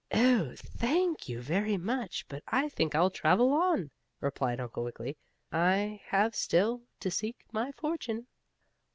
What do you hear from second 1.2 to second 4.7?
you very much, but I think I'll travel on," replied